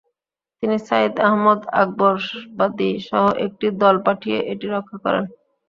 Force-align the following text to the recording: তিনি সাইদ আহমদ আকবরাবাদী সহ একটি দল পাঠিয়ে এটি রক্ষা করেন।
তিনি 0.63 0.77
সাইদ 0.87 1.13
আহমদ 1.27 1.59
আকবরাবাদী 1.81 2.91
সহ 3.07 3.23
একটি 3.45 3.67
দল 3.81 3.95
পাঠিয়ে 4.05 4.39
এটি 4.51 4.65
রক্ষা 4.67 4.97
করেন। 5.03 5.23